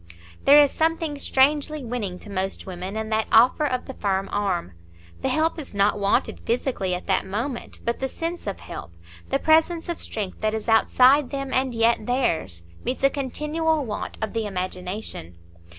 There 0.45 0.57
is 0.57 0.71
something 0.71 1.19
strangely 1.19 1.83
winning 1.85 2.17
to 2.21 2.29
most 2.31 2.65
women 2.65 2.97
in 2.97 3.09
that 3.09 3.27
offer 3.31 3.65
of 3.67 3.85
the 3.85 3.93
firm 3.93 4.29
arm; 4.31 4.71
the 5.21 5.29
help 5.29 5.59
is 5.59 5.75
not 5.75 5.99
wanted 5.99 6.39
physically 6.39 6.95
at 6.95 7.05
that 7.05 7.23
moment, 7.23 7.81
but 7.85 7.99
the 7.99 8.07
sense 8.07 8.47
of 8.47 8.61
help, 8.61 8.93
the 9.29 9.37
presence 9.37 9.89
of 9.89 10.01
strength 10.01 10.41
that 10.41 10.55
is 10.55 10.67
outside 10.67 11.29
them 11.29 11.53
and 11.53 11.75
yet 11.75 12.07
theirs, 12.07 12.63
meets 12.83 13.03
a 13.03 13.11
continual 13.11 13.85
want 13.85 14.17
of 14.23 14.33
the 14.33 14.47
imagination. 14.47 15.37